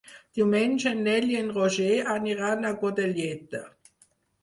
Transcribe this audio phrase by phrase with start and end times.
[0.37, 3.67] Diumenge en Nel i en Roger aniran a Godelleta.